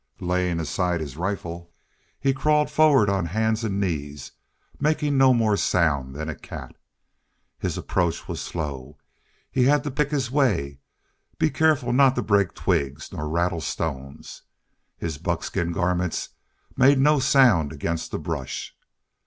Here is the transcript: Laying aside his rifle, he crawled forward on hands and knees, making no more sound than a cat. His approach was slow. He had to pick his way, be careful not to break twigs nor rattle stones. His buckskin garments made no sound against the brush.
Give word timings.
Laying 0.19 0.59
aside 0.59 0.99
his 0.99 1.15
rifle, 1.15 1.71
he 2.19 2.33
crawled 2.33 2.71
forward 2.71 3.07
on 3.07 3.27
hands 3.27 3.63
and 3.63 3.79
knees, 3.79 4.31
making 4.79 5.15
no 5.15 5.31
more 5.31 5.55
sound 5.55 6.15
than 6.15 6.27
a 6.27 6.33
cat. 6.33 6.75
His 7.59 7.77
approach 7.77 8.27
was 8.27 8.41
slow. 8.41 8.97
He 9.51 9.65
had 9.65 9.83
to 9.83 9.91
pick 9.91 10.09
his 10.09 10.31
way, 10.31 10.79
be 11.37 11.51
careful 11.51 11.93
not 11.93 12.15
to 12.15 12.23
break 12.23 12.55
twigs 12.55 13.11
nor 13.13 13.29
rattle 13.29 13.61
stones. 13.61 14.41
His 14.97 15.19
buckskin 15.19 15.71
garments 15.71 16.29
made 16.75 16.97
no 16.97 17.19
sound 17.19 17.71
against 17.71 18.09
the 18.09 18.17
brush. 18.17 18.75